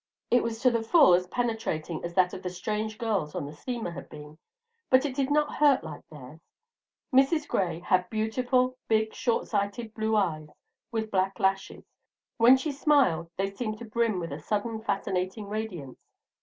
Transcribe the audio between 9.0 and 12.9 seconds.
short sighted blue eyes with black lashes; when she